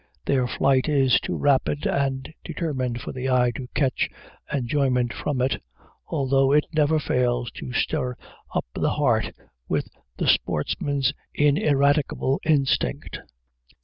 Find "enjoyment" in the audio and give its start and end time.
4.51-5.13